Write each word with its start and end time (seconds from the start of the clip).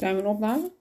Zijn 0.00 0.16
we 0.16 0.20
een 0.20 0.28
opname? 0.28 0.72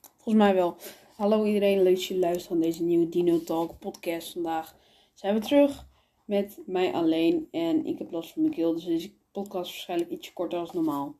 Volgens 0.00 0.34
mij 0.34 0.54
wel. 0.54 0.76
Hallo 1.16 1.44
iedereen, 1.44 1.82
leuk 1.82 1.94
dat 1.94 2.04
jullie 2.04 2.22
luisteren 2.22 2.58
naar 2.58 2.66
deze 2.66 2.82
nieuwe 2.82 3.08
Dino 3.08 3.42
Talk 3.42 3.78
podcast. 3.78 4.32
Vandaag 4.32 4.76
zijn 5.14 5.34
we 5.34 5.40
terug 5.40 5.86
met 6.24 6.58
mij 6.66 6.92
alleen 6.92 7.48
en 7.50 7.86
ik 7.86 7.98
heb 7.98 8.10
last 8.10 8.32
van 8.32 8.42
mijn 8.42 8.54
keel, 8.54 8.74
dus 8.74 8.84
deze 8.84 9.12
podcast 9.32 9.64
is 9.64 9.70
waarschijnlijk 9.70 10.10
ietsje 10.10 10.32
korter 10.32 10.58
dan 10.58 10.70
normaal. 10.72 11.14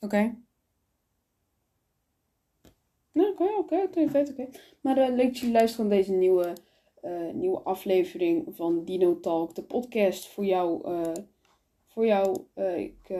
Oké. 0.00 0.36
Nou, 3.12 3.30
oké, 3.32 3.76
oké, 3.82 4.00
oké. 4.30 4.48
Maar 4.80 4.96
eh, 4.96 5.14
leuk 5.14 5.26
dat 5.26 5.38
jullie 5.38 5.54
luisteren 5.54 5.86
naar 5.88 5.96
deze 5.96 6.12
nieuwe, 6.12 6.52
eh, 7.00 7.30
nieuwe 7.32 7.60
aflevering 7.60 8.56
van 8.56 8.84
Dino 8.84 9.20
Talk, 9.20 9.54
de 9.54 9.62
podcast 9.62 10.28
voor 10.28 10.44
jou. 10.44 10.84
eh, 10.84 11.24
voor 11.86 12.06
jou, 12.06 12.46
ik 12.76 13.10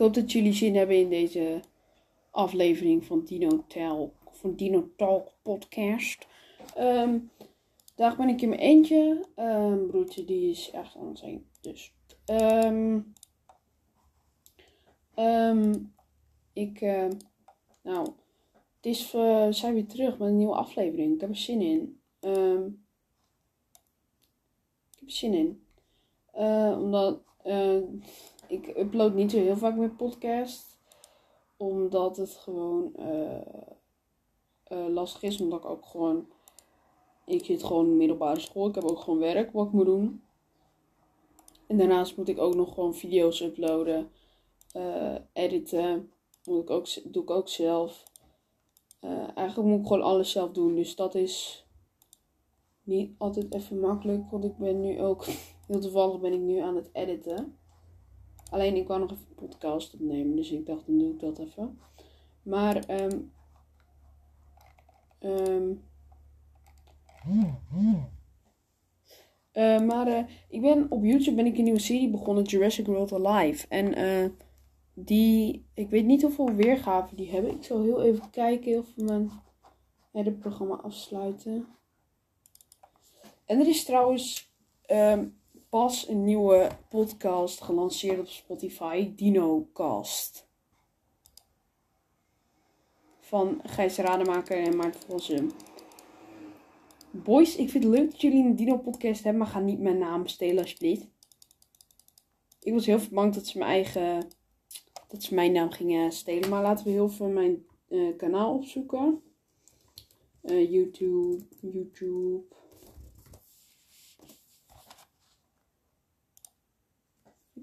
hoop 0.00 0.14
dat 0.14 0.32
jullie 0.32 0.52
zin 0.52 0.76
hebben 0.76 0.96
in 0.96 1.08
deze 1.08 1.60
aflevering 2.30 3.04
van 3.04 3.24
Dino 3.24 3.64
Talk, 3.66 4.12
van 4.30 4.54
Dino 4.54 4.88
Talk 4.96 5.28
podcast. 5.42 6.26
Ehm 6.74 7.18
daar 7.94 8.16
ben 8.16 8.28
ik 8.28 8.40
in 8.42 8.48
mijn 8.48 8.60
eentje. 8.60 9.24
Ehm 9.34 9.86
broertje 9.86 10.24
die 10.24 10.50
is 10.50 10.70
echt 10.70 10.96
aan 10.96 11.08
het 11.08 11.18
zijn. 11.18 11.46
Dus. 11.60 11.92
ehm 12.24 13.00
ik. 16.52 16.80
eh, 16.80 17.08
nou. 17.82 18.08
Het 18.76 18.86
is. 18.86 19.14
eh, 19.14 19.44
we 19.46 19.52
zijn 19.52 19.74
weer 19.74 19.86
terug 19.86 20.18
met 20.18 20.28
een 20.28 20.36
nieuwe 20.36 20.54
aflevering. 20.54 21.14
Ik 21.14 21.20
heb 21.20 21.30
er 21.30 21.36
zin 21.36 21.60
in. 21.60 22.00
Ik 24.90 24.98
heb 24.98 25.08
er 25.08 25.10
zin 25.14 25.34
in. 25.34 25.64
Eh, 26.32 26.78
omdat. 26.80 27.20
Ik 28.50 28.76
upload 28.76 29.14
niet 29.14 29.30
zo 29.30 29.36
heel 29.38 29.56
vaak 29.56 29.76
meer 29.76 29.90
podcast. 29.90 30.78
Omdat 31.56 32.16
het 32.16 32.30
gewoon. 32.30 32.94
eh, 32.96 33.36
eh, 34.64 34.88
lastig 34.88 35.22
is. 35.22 35.40
Omdat 35.40 35.58
ik 35.58 35.70
ook 35.70 35.84
gewoon. 35.86 36.26
Ik 37.26 37.44
zit 37.44 37.62
gewoon 37.62 37.84
in 37.84 37.90
de 37.90 37.96
middelbare 37.96 38.40
school. 38.40 38.68
Ik 38.68 38.74
heb 38.74 38.84
ook 38.84 38.98
gewoon 38.98 39.18
werk 39.18 39.52
wat 39.52 39.66
ik 39.66 39.72
moet 39.72 39.86
doen. 39.86 40.22
En 41.66 41.76
daarnaast 41.78 42.16
moet 42.16 42.28
ik 42.28 42.38
ook 42.38 42.54
nog 42.54 42.74
gewoon 42.74 42.94
video's 42.94 43.40
uploaden. 43.40 44.10
eh, 44.72 45.14
editen. 45.32 46.12
Moet 46.44 46.62
ik 46.62 46.70
ook, 46.70 47.12
doe 47.12 47.22
ik 47.22 47.30
ook 47.30 47.48
zelf. 47.48 48.04
Eigenlijk 49.34 49.68
moet 49.68 49.80
ik 49.80 49.86
gewoon 49.86 50.02
alles 50.02 50.30
zelf 50.30 50.50
doen. 50.52 50.74
Dus 50.74 50.96
dat 50.96 51.14
is 51.14 51.66
niet 52.82 53.14
altijd 53.18 53.54
even 53.54 53.80
makkelijk. 53.80 54.30
Want 54.30 54.44
ik 54.44 54.56
ben 54.56 54.80
nu 54.80 55.00
ook... 55.00 55.24
Heel 55.66 55.80
toevallig 55.80 56.20
ben 56.20 56.32
ik 56.32 56.40
nu 56.40 56.58
aan 56.58 56.76
het 56.76 56.88
editen. 56.92 57.58
Alleen 58.50 58.76
ik 58.76 58.88
wou 58.88 59.00
nog 59.00 59.10
even 59.10 59.26
een 59.28 59.48
podcast 59.48 59.94
opnemen. 59.94 60.36
Dus 60.36 60.50
ik 60.50 60.66
dacht, 60.66 60.86
dan 60.86 60.98
doe 60.98 61.12
ik 61.12 61.20
dat 61.20 61.38
even. 61.38 61.78
Maar... 62.42 62.76
ehm 62.76 63.18
eh, 69.52 69.80
maar 69.80 70.06
eh, 70.06 70.24
ik 70.48 70.60
ben 70.60 70.90
op 70.90 71.04
YouTube 71.04 71.36
ben 71.36 71.46
ik 71.46 71.58
een 71.58 71.64
nieuwe 71.64 71.80
serie 71.80 72.10
begonnen, 72.10 72.44
Jurassic 72.44 72.86
World 72.86 73.12
Alive. 73.12 73.66
En 73.68 73.94
eh, 73.94 74.30
die, 74.94 75.66
ik 75.74 75.90
weet 75.90 76.04
niet 76.04 76.22
hoeveel 76.22 76.54
weergaven 76.54 77.16
die 77.16 77.30
hebben. 77.30 77.54
Ik 77.54 77.64
zal 77.64 77.82
heel 77.82 78.02
even 78.02 78.30
kijken 78.30 78.78
of 78.78 78.86
we 78.94 79.04
mijn 79.04 79.30
editprogramma 80.12 80.74
afsluiten. 80.74 81.66
En 83.46 83.60
er 83.60 83.68
is 83.68 83.84
trouwens 83.84 84.52
ehm, 84.86 85.26
pas 85.70 86.08
een 86.08 86.24
nieuwe 86.24 86.68
podcast 86.88 87.60
gelanceerd 87.60 88.18
op 88.18 88.26
Spotify, 88.26 89.14
DinoCast. 89.14 90.48
Van 93.18 93.60
Gijs 93.64 93.96
Rademaker 93.96 94.62
en 94.62 94.76
Maarten 94.76 95.00
Vossen. 95.00 95.50
Boys, 97.10 97.56
ik 97.56 97.70
vind 97.70 97.84
het 97.84 97.92
leuk 97.92 98.10
dat 98.10 98.20
jullie 98.20 98.44
een 98.44 98.56
Dino-podcast 98.56 99.22
hebben, 99.22 99.42
maar 99.42 99.50
ga 99.50 99.58
niet 99.58 99.80
mijn 99.80 99.98
naam 99.98 100.26
stelen 100.26 100.62
alsjeblieft. 100.62 101.06
Ik 102.60 102.72
was 102.72 102.86
heel 102.86 102.98
veel 102.98 103.14
bang 103.14 103.34
dat 103.34 103.46
ze 103.46 103.58
mijn 103.58 103.70
eigen, 103.70 104.28
dat 105.08 105.22
ze 105.22 105.34
mijn 105.34 105.52
naam 105.52 105.70
gingen 105.70 106.12
stelen. 106.12 106.48
Maar 106.48 106.62
laten 106.62 106.84
we 106.84 106.90
heel 106.90 107.06
even 107.06 107.32
mijn 107.32 107.66
eh, 107.88 108.16
kanaal 108.16 108.54
opzoeken. 108.54 109.22
Eh, 110.40 110.70
YouTube, 110.70 111.44
YouTube. 111.60 112.42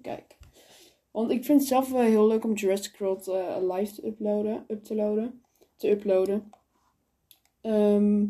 Kijk. 0.02 0.38
Want 1.12 1.32
ik 1.32 1.46
vind 1.46 1.60
het 1.60 1.68
zelf 1.68 1.92
wel 1.92 2.02
heel 2.02 2.28
leuk 2.28 2.44
om 2.44 2.54
Jurassic 2.54 2.98
World 2.98 3.28
eh, 3.28 3.58
live 3.62 3.94
te 3.94 4.08
uploaden, 4.08 4.66
up 4.68 4.84
te 4.84 4.96
loaden, 4.96 5.44
te 5.76 5.90
uploaden. 5.90 6.52
Ehm 7.62 8.26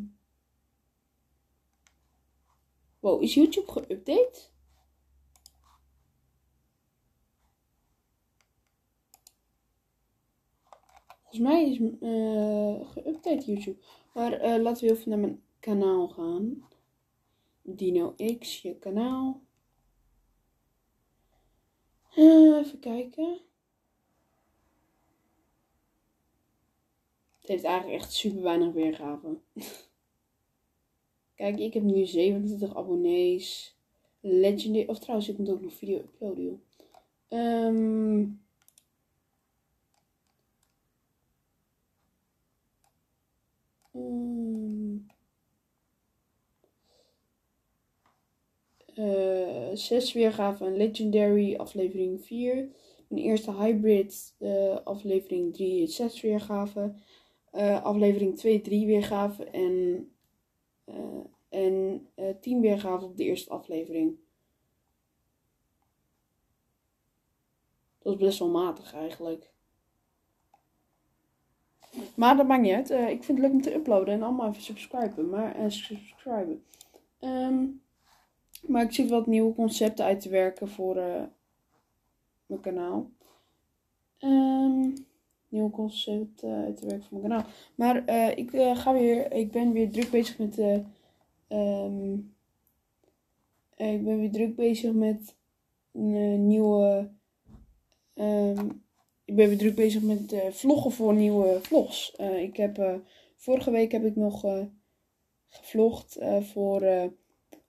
Wow, 3.00 3.22
is 3.22 3.34
YouTube 3.34 3.72
geüpdate? 3.72 4.50
Volgens 11.22 11.40
mij 11.40 11.72
is 11.72 11.80
uh, 11.80 12.90
geüpdate 12.92 13.46
YouTube. 13.46 13.78
Maar 14.14 14.34
eh, 14.34 14.62
laten 14.62 14.88
we 14.88 14.94
even 14.94 15.10
naar 15.10 15.20
mijn 15.20 15.42
kanaal 15.60 16.08
gaan. 16.08 16.68
Dino 17.62 18.16
X, 18.40 18.62
je 18.62 18.76
kanaal. 18.76 19.42
Eh, 22.18 22.58
even 22.58 22.80
kijken. 22.80 23.40
Het 27.40 27.48
heeft 27.50 27.64
eigenlijk 27.64 28.02
echt 28.02 28.14
super 28.14 28.42
weinig 28.42 28.74
weergave. 28.74 29.38
Kijk, 31.36 31.60
ik 31.60 31.74
heb 31.74 31.84
nu 31.84 32.06
27 32.06 32.76
abonnees. 32.76 33.76
Legendary. 34.20 34.88
Of 34.88 35.00
trouwens, 35.00 35.30
ik 35.30 35.38
moet 35.38 35.50
ook 35.50 35.62
nog 35.62 35.74
video 35.74 35.98
uploaden, 35.98 36.44
joh. 36.44 36.60
Ehm 37.28 38.38
mm, 43.92 45.08
eh, 48.98 49.70
zes 49.74 50.14
weergaven 50.14 50.66
en 50.66 50.78
Legendary, 50.78 51.56
aflevering 51.56 52.26
4. 52.26 52.70
Mijn 53.08 53.24
eerste 53.24 53.54
Hybrid, 53.54 54.36
eh, 54.38 54.78
aflevering 54.84 55.54
3, 55.54 55.88
6 55.88 56.22
weergaven. 56.22 57.02
Eh, 57.52 57.84
aflevering 57.84 58.38
2, 58.38 58.62
3 58.62 58.86
weergaven. 58.86 59.54
En 59.54 60.10
uh, 60.86 61.26
en 61.50 62.08
uh, 62.16 62.30
10 62.42 62.62
weergaven 62.62 63.08
op 63.08 63.18
de 63.18 63.24
eerste 63.24 63.50
aflevering. 63.50 64.18
Dat 68.02 68.14
is 68.14 68.20
best 68.20 68.40
wel 68.40 68.50
matig 68.50 68.94
eigenlijk. 68.94 69.52
Maar 72.16 72.38
dat 72.38 72.48
maakt 72.48 72.62
niet 72.62 72.74
uit. 72.74 72.92
Uh, 72.92 73.10
ik 73.10 73.24
vind 73.24 73.38
het 73.38 73.48
leuk 73.48 73.56
om 73.56 73.62
te 73.62 73.74
uploaden 73.74 74.14
en 74.14 74.24
allemaal 74.24 74.50
even 74.50 74.62
subscriben. 74.62 75.30
Maar, 75.30 75.60
uh, 75.60 75.70
subscriben. 75.70 76.64
Um, 77.20 77.82
maar 78.68 78.84
ik 78.84 78.92
zit 78.92 79.10
wat 79.10 79.28
nieuwe 79.28 79.54
concepten 79.54 80.06
uit 80.06 80.22
te 80.22 80.30
werken 80.30 80.68
voor 80.68 80.98
uh, 80.98 81.24
mijn 82.46 82.62
kanaal. 82.62 83.10
Um, 84.20 84.94
nieuwe 85.50 85.70
concepten 85.70 86.64
uit 86.66 86.78
te 86.78 86.86
werken 86.86 87.04
voor 87.04 87.20
mijn 87.20 87.32
kanaal. 87.32 87.52
Maar 87.76 88.10
uh, 88.10 88.38
ik 88.38 88.54
uh, 88.54 88.78
ga 88.78 88.94
weer, 88.94 89.32
ik 89.32 89.52
ben 89.52 89.72
weer 89.72 89.92
druk 89.92 90.10
bezig 90.10 90.38
met. 90.38 90.58
Um, 91.50 92.36
ik 93.76 94.04
ben 94.04 94.20
weer 94.20 94.32
druk 94.32 94.56
bezig 94.56 94.94
met 94.94 95.36
een 95.92 96.48
nieuwe. 96.48 97.10
Um, 98.14 98.84
ik 99.26 99.36
ben 99.36 99.48
weer 99.48 99.58
druk 99.58 99.76
bezig 99.76 100.02
met 100.02 100.36
vloggen 100.50 100.92
voor 100.92 101.14
nieuwe 101.14 101.60
vlogs. 101.62 102.16
ik 102.16 102.58
heb 102.58 103.02
vorige 103.36 103.72
week 103.72 103.92
heb 103.92 104.04
ik 104.04 104.16
nog 104.16 104.66
gevlogd 105.50 106.18
voor 106.42 107.12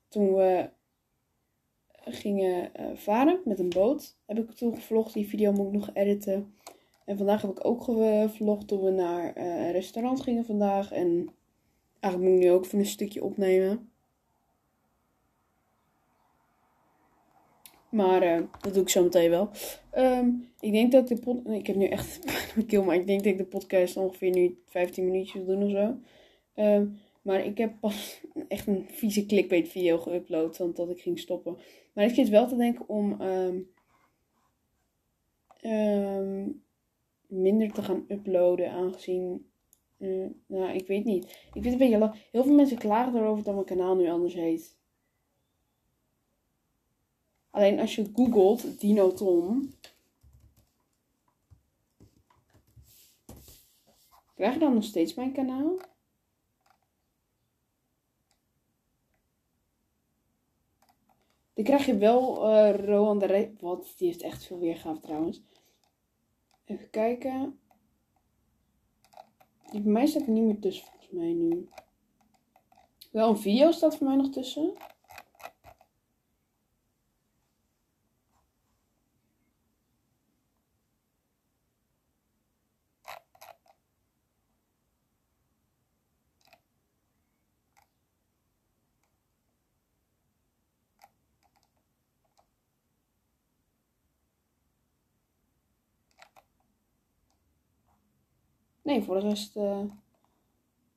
toen 0.08 0.34
we 0.34 0.70
gingen 2.10 2.70
varen 2.94 3.40
met 3.44 3.58
een 3.58 3.68
boot. 3.68 4.16
Heb 4.26 4.38
ik 4.38 4.50
toen 4.50 4.74
gevlogd. 4.74 5.14
Die 5.14 5.28
video 5.28 5.52
moet 5.52 5.66
ik 5.66 5.72
nog 5.72 5.90
editen. 5.92 6.54
En 7.04 7.16
vandaag 7.16 7.42
heb 7.42 7.50
ik 7.50 7.64
ook 7.64 7.82
gevlogd 7.82 8.68
toen 8.68 8.84
we 8.84 8.90
naar 8.90 9.38
uh, 9.38 9.66
een 9.66 9.72
restaurant 9.72 10.20
gingen 10.20 10.44
vandaag. 10.44 10.92
En 10.92 11.30
eigenlijk 12.00 12.32
moet 12.32 12.42
ik 12.42 12.48
nu 12.48 12.52
ook 12.54 12.64
even 12.64 12.78
een 12.78 12.86
stukje 12.86 13.24
opnemen. 13.24 13.90
Maar 17.88 18.22
uh, 18.22 18.42
dat 18.60 18.74
doe 18.74 18.82
ik 18.82 18.88
zo 18.88 19.02
meteen 19.02 19.30
wel. 19.30 19.50
Um, 19.96 20.48
ik 20.60 20.72
denk 20.72 20.92
dat 20.92 21.10
ik 21.10 21.16
de 21.16 21.22
podcast... 21.22 21.56
Ik 21.56 21.66
heb 21.66 21.76
nu 21.76 21.86
echt 21.86 22.20
mijn 22.54 22.66
keel, 22.66 22.84
maar 22.84 22.94
ik 22.94 23.06
denk 23.06 23.22
dat 23.22 23.32
ik 23.32 23.38
de 23.38 23.44
podcast 23.44 23.96
ongeveer 23.96 24.30
nu 24.30 24.58
15 24.66 25.04
minuutjes 25.04 25.44
wil 25.44 25.58
doen 25.58 25.64
of 25.64 25.70
zo. 25.70 25.98
Um, 26.62 26.98
maar 27.22 27.44
ik 27.44 27.58
heb 27.58 27.80
pas 27.80 28.20
echt 28.48 28.66
een 28.66 28.86
vieze 28.90 29.26
clickbait 29.26 29.68
video 29.68 29.98
geüpload, 29.98 30.56
want 30.56 30.76
dat 30.76 30.90
ik 30.90 31.00
ging 31.00 31.18
stoppen. 31.18 31.56
Maar 31.92 32.04
ik 32.04 32.14
zit 32.14 32.28
wel 32.28 32.48
te 32.48 32.56
denken 32.56 32.88
om... 32.88 33.20
Um, 33.20 33.70
ehm, 35.60 36.48
minder 37.26 37.72
te 37.72 37.82
gaan 37.82 38.04
uploaden, 38.08 38.70
aangezien. 38.70 39.50
eh, 39.98 40.26
nou, 40.46 40.72
ik 40.74 40.86
weet 40.86 41.04
niet. 41.04 41.24
Ik 41.24 41.48
vind 41.52 41.64
het 41.64 41.72
een 41.72 41.78
beetje. 41.78 41.98
la- 41.98 42.14
Heel 42.32 42.44
veel 42.44 42.54
mensen 42.54 42.78
klagen 42.78 43.16
erover 43.20 43.44
dat 43.44 43.54
mijn 43.54 43.66
kanaal 43.66 43.94
nu 43.96 44.08
anders 44.10 44.34
heet. 44.34 44.76
Alleen 47.50 47.80
als 47.80 47.94
je 47.94 48.10
googelt 48.14 48.80
Dino 48.80 49.12
Tom. 49.12 49.70
Krijg 54.34 54.52
je 54.52 54.58
dan 54.60 54.74
nog 54.74 54.84
steeds 54.84 55.14
mijn 55.14 55.32
kanaal? 55.32 55.76
Dan 61.58 61.66
krijg 61.66 61.86
je 61.86 61.96
wel 61.96 62.50
eh 62.50 62.84
Rowan 62.84 63.18
de 63.18 63.26
Re 63.26 63.52
Wat? 63.60 63.94
Die 63.96 64.06
heeft 64.06 64.22
echt 64.22 64.44
veel 64.44 64.58
weergave 64.58 65.00
trouwens. 65.00 65.42
Even 66.64 66.90
kijken. 66.90 67.60
Die 69.70 69.80
bij 69.80 69.92
mij 69.92 70.06
staat 70.06 70.22
er 70.22 70.30
niet 70.30 70.44
meer 70.44 70.58
tussen 70.58 70.86
volgens 70.86 71.10
mij 71.10 71.32
nu. 71.32 71.68
Wel 73.10 73.28
een 73.28 73.38
video 73.38 73.70
staat 73.70 73.96
voor 73.96 74.06
mij 74.06 74.16
nog 74.16 74.30
tussen. 74.30 74.72
Nee, 98.88 99.02
voor 99.02 99.14
de 99.14 99.28
rest. 99.28 99.56
eh, 99.56 99.84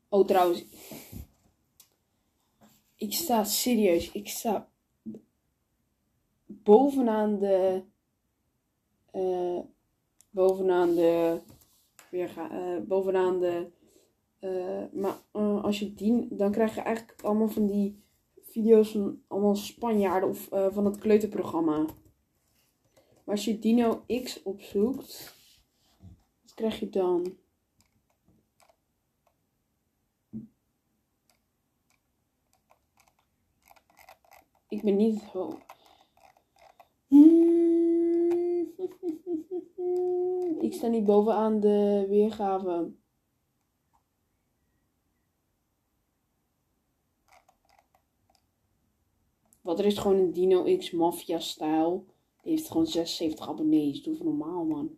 Oh, 0.10 0.26
trouwens. 0.28 0.66
Ik 2.96 3.14
sta 3.14 3.44
serieus. 3.44 4.12
Ik 4.12 4.28
sta 4.28 4.70
bovenaan 6.46 7.40
de. 7.40 7.84
eh, 9.12 9.60
bovenaan 10.30 10.96
de. 10.96 11.40
Weerga, 12.12 12.52
eh, 12.52 12.82
bovenaan 12.82 13.40
de. 13.40 13.72
maar 14.94 15.18
als 15.62 15.80
je 15.80 15.94
die. 15.94 16.36
Dan 16.36 16.52
krijg 16.52 16.76
je 16.76 16.82
eigenlijk 16.82 17.22
allemaal 17.22 17.50
van 17.50 17.66
die 17.68 18.04
video's 18.42 18.92
van 18.92 19.24
allemaal 19.28 19.56
Spanjaarden 19.56 20.30
of 20.30 20.48
van 20.74 20.86
het 20.86 20.98
kleuterprogramma. 20.98 21.78
Maar 23.24 23.36
als 23.36 23.46
je 23.46 23.60
Dino 23.60 24.04
X 24.24 24.44
opzoekt. 24.44 25.36
Wat 26.42 26.54
krijg 26.54 26.80
je 26.80 26.90
dan? 26.90 27.40
Ik 34.72 34.82
ben 34.82 34.96
niet 34.96 35.24
ho. 35.24 35.58
Ik 40.60 40.74
sta 40.74 40.88
niet 40.88 41.06
bovenaan 41.06 41.60
de 41.60 42.06
weergave. 42.10 42.92
Wat 49.62 49.80
er 49.80 49.86
is 49.86 49.98
gewoon 49.98 50.18
een 50.18 50.32
Dino 50.32 50.78
X 50.78 50.92
Mafia 50.92 51.40
stijl. 51.40 52.06
Die 52.42 52.52
heeft 52.52 52.68
gewoon 52.68 52.88
76 52.88 53.50
abonnees. 53.50 54.04
Doe 54.04 54.14
even 54.14 54.26
normaal, 54.26 54.66
man. 54.66 54.98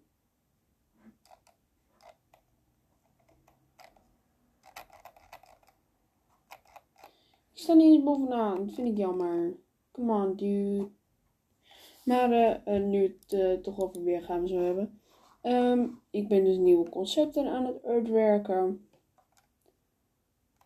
Ik 7.54 7.60
sta 7.60 7.74
niet 7.74 8.04
bovenaan. 8.04 8.66
Dat 8.66 8.76
vind 8.76 8.88
ik 8.88 8.98
jammer. 8.98 9.62
Come 9.94 10.14
on, 10.14 10.36
dude. 10.36 10.90
Maar 12.04 12.32
eh, 12.32 12.76
eh, 12.76 12.84
nu 12.84 13.02
het 13.02 13.34
eh, 13.34 13.54
toch 13.54 13.80
over 13.80 14.04
weergave 14.04 14.48
zo 14.48 14.58
hebben. 14.58 15.00
Ehm, 15.42 15.88
ik 16.10 16.28
ben 16.28 16.44
dus 16.44 16.58
nieuwe 16.58 16.90
concepten 16.90 17.48
aan 17.48 17.66
het 17.66 17.84
uitwerken. 17.84 18.88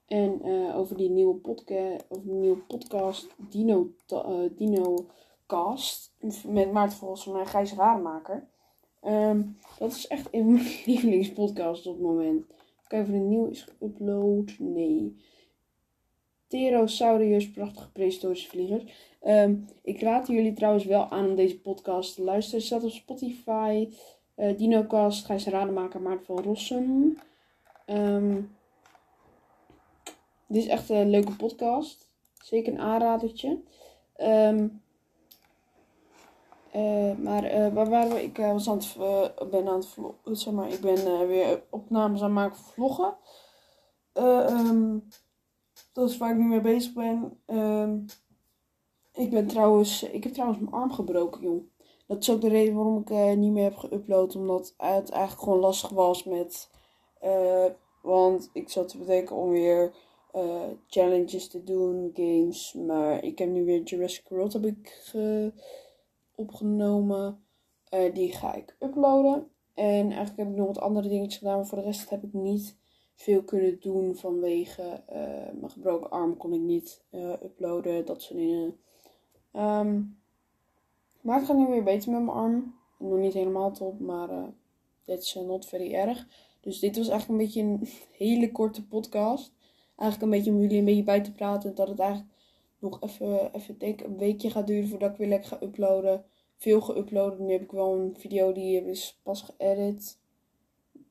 En 0.08 0.44
over 0.74 0.98
die 0.98 1.10
nieuwe 1.10 1.36
podcast, 1.36 2.24
die 2.24 2.34
nieuwe 2.34 2.58
podcast 2.58 3.28
Dino, 3.50 3.90
Dino 4.52 5.06
Cast 5.46 6.14
met 6.46 6.72
Maarten 6.72 6.98
Vos 6.98 7.28
en 7.28 7.48
Gijs 7.48 7.74
Rademaker. 7.74 8.48
Ehm, 9.02 9.42
dat 9.80 9.92
is 9.92 10.08
echt 10.08 10.28
een 10.32 10.54
lievelingspodcasts 10.86 11.88
op 11.88 11.94
het 11.94 12.04
moment. 12.04 12.46
Kijk 12.88 13.04
of 13.04 13.10
er 13.10 13.16
een 13.16 13.28
nieuw 13.28 13.48
is 13.48 13.68
geüpload. 13.70 14.58
Nee. 14.58 15.16
Pterosaurus, 16.48 17.52
prachtige 17.52 17.92
prehistorische 17.92 18.50
vliegers. 18.50 19.16
Ehm, 19.28 19.56
ik 19.82 20.02
raad 20.02 20.28
jullie 20.28 20.54
trouwens 20.54 20.86
wel 20.86 21.10
aan 21.10 21.26
om 21.26 21.36
deze 21.36 21.60
podcast 21.60 22.16
te 22.16 22.24
luisteren. 22.24 22.62
Staat 22.62 22.84
op 22.84 22.90
Spotify. 22.90 23.90
eh 24.36 24.58
DinoCast, 24.58 25.26
Gijs 25.26 25.46
Rademaker, 25.46 26.02
Maarten 26.02 26.26
van 26.26 26.44
Rossum. 26.44 27.18
Ehm, 27.86 28.42
dit 30.48 30.64
is 30.64 30.68
echt 30.68 30.90
een 30.90 31.10
leuke 31.10 31.36
podcast. 31.36 32.10
Zeker 32.44 32.74
een 32.74 32.80
aanradertje. 32.80 33.60
Ehm, 34.16 34.68
eh, 36.72 37.16
maar 37.18 37.44
eh, 37.44 37.74
waar 37.74 37.90
waren 37.90 38.14
we? 38.14 38.24
Ik 38.24 38.38
was 38.38 38.70
aan 38.70 38.78
het, 38.78 39.50
ben 39.52 39.68
aan 39.68 39.84
het. 40.24 40.40
Zeg 40.40 40.54
maar, 40.54 40.72
ik 40.72 40.82
ben 40.82 41.28
weer 41.28 41.62
opnames 41.70 42.20
aan 42.20 42.26
het 42.26 42.36
maken 42.36 42.58
voor 42.58 42.74
vloggen. 42.74 43.16
Dat 45.94 46.10
is 46.10 46.18
waar 46.18 46.32
ik 46.32 46.38
nu 46.38 46.46
mee 46.46 46.62
bezig 46.62 46.94
ben. 46.94 47.40
Ik 49.18 49.30
ben 49.30 49.48
trouwens, 49.48 50.04
ik 50.04 50.24
heb 50.24 50.34
trouwens 50.34 50.60
mijn 50.62 50.74
arm 50.74 50.92
gebroken, 50.92 51.42
joh. 51.42 51.64
Dat 52.08 52.22
is 52.22 52.30
ook 52.32 52.42
de 52.42 52.48
reden 52.50 52.76
waarom 52.76 52.98
ik 53.02 53.10
eh, 53.10 53.34
niet 53.34 53.52
meer 53.52 53.64
heb 53.64 53.76
geüpload. 53.86 54.36
Omdat 54.36 54.74
het 54.78 55.10
eigenlijk 55.10 55.42
gewoon 55.44 55.60
lastig 55.60 55.90
was 55.90 56.24
met. 56.24 56.70
eh, 57.20 57.66
want 58.02 58.50
ik 58.54 58.70
zat 58.70 58.88
te 58.90 58.98
bedenken 58.98 59.36
om 59.36 59.50
weer 59.50 59.94
eh, 60.32 60.62
challenges 60.88 61.48
te 61.48 61.64
doen, 61.64 62.12
games. 62.14 62.74
Maar 62.74 63.24
ik 63.24 63.38
heb 63.40 63.50
nu 63.50 63.66
weer 63.66 63.84
Jurassic 63.84 64.30
World 64.30 64.54
heb 64.54 64.66
ik 64.66 65.00
ge- 65.04 65.52
opgenomen. 66.36 67.42
Die 68.14 68.32
ga 68.32 68.54
ik 68.54 68.76
uploaden. 68.80 69.48
En 69.74 70.06
eigenlijk 70.12 70.38
heb 70.38 70.48
ik 70.50 70.56
nog 70.56 70.68
wat 70.68 70.80
andere 70.80 71.08
dingetjes 71.08 71.38
gedaan. 71.38 71.56
Maar 71.58 71.66
voor 71.68 71.78
de 71.78 71.84
rest 71.84 72.10
heb 72.10 72.24
ik 72.24 72.34
niet 72.34 72.78
veel 73.16 73.44
kunnen 73.44 73.78
doen 73.80 74.16
vanwege 74.16 75.04
mijn 75.60 75.70
gebroken 75.72 76.10
arm. 76.10 76.38
Kon 76.38 76.54
ik 76.54 76.60
niet 76.62 77.04
uploaden, 77.44 78.06
dat 78.06 78.22
soort 78.22 78.40
dingen. 78.40 78.80
Ehm, 79.52 80.02
maar 81.22 81.38
het 81.38 81.46
gaat 81.46 81.58
nu 81.58 81.68
weer 81.68 81.84
beter 81.84 82.12
met 82.12 82.24
mijn 82.24 82.38
arm. 82.38 82.76
Nog 83.00 83.18
niet 83.18 83.34
helemaal 83.34 83.72
top, 83.72 84.00
maar 84.00 84.30
eh 84.30 84.44
that's 85.06 85.36
uh, 85.36 85.44
not 85.44 85.66
very 85.66 85.94
erg. 85.94 86.28
Dus 86.62 86.80
dit 86.80 86.98
was 86.98 87.10
eigenlijk 87.10 87.40
een 87.40 87.46
beetje 87.46 87.62
een 87.62 87.88
hele 88.28 88.52
korte 88.52 88.88
podcast. 88.88 89.54
Eigenlijk 89.96 90.22
een 90.22 90.38
beetje 90.38 90.52
om 90.52 90.62
jullie 90.62 90.78
een 90.78 90.86
beetje 90.86 91.04
bij 91.04 91.22
te 91.22 91.32
praten. 91.32 91.76
Dat 91.76 91.88
het 91.88 92.00
eigenlijk 92.00 92.32
nog 92.80 93.02
even, 93.02 93.54
even 93.54 93.78
denk, 93.78 94.02
een 94.02 94.18
weekje 94.18 94.50
gaat 94.50 94.68
duren 94.68 94.90
voordat 94.90 95.12
ik 95.12 95.18
weer 95.18 95.28
lekker 95.28 95.50
ga 95.50 95.62
uploaden. 95.62 96.26
Veel 96.56 96.82
geüpload. 96.82 97.38
Nu 97.40 97.52
heb 97.52 97.62
ik 97.62 97.72
wel 97.72 97.96
een 97.96 98.16
video 98.18 98.52
die 98.54 98.86
is 98.86 99.20
pas 99.24 99.42
geëdit 99.42 100.18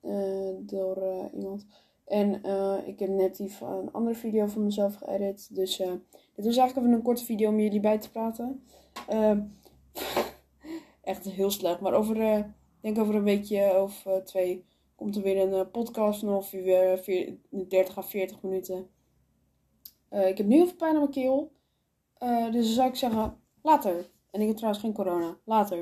eh, 0.00 0.50
door 0.58 0.96
eh, 0.96 1.24
iemand. 1.34 1.66
En 2.06 2.42
eh, 2.42 2.76
ik 2.86 2.98
heb 2.98 3.08
net 3.08 3.36
die 3.36 3.52
van 3.52 3.72
een 3.72 3.92
andere 3.92 4.16
video 4.16 4.46
van 4.46 4.64
mezelf 4.64 4.94
geëdit. 4.94 5.54
Dus 5.54 5.80
eh, 5.80 5.92
dit 6.36 6.44
was 6.44 6.56
eigenlijk 6.56 6.76
even 6.76 6.98
een 6.98 7.04
korte 7.04 7.24
video 7.24 7.48
om 7.48 7.60
jullie 7.60 7.80
bij 7.80 7.98
te 7.98 8.10
praten. 8.10 8.64
Ehm, 9.08 9.40
echt 11.02 11.24
heel 11.24 11.50
slecht. 11.50 11.80
Maar 11.80 11.92
over, 11.92 12.16
ik 12.38 12.44
denk 12.80 12.98
over 12.98 13.14
een 13.14 13.22
weekje 13.22 13.82
of 13.82 14.06
eh, 14.06 14.16
twee 14.16 14.64
komt 14.94 15.16
er 15.16 15.22
weer 15.22 15.40
een 15.40 15.52
eh, 15.52 15.70
podcast 15.72 16.20
van 16.20 16.44
vier- 16.44 17.38
30 17.50 17.98
à 17.98 18.02
40 18.02 18.42
minuten. 18.42 18.88
Ik 20.10 20.38
heb 20.38 20.46
nu 20.46 20.54
heel 20.56 20.66
veel 20.66 20.76
pijn 20.76 20.94
aan 20.94 20.98
mijn 20.98 21.10
keel. 21.10 21.52
Dus 22.50 22.64
dan 22.66 22.74
zou 22.74 22.88
ik 22.88 22.94
zeggen, 22.94 23.40
later. 23.62 24.10
En 24.30 24.40
ik 24.40 24.46
heb 24.46 24.56
trouwens 24.56 24.84
geen 24.84 24.92
corona. 24.92 25.36
Later. 25.44 25.74